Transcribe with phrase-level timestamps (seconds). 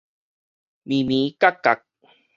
[0.87, 1.83] 鋩鋩角角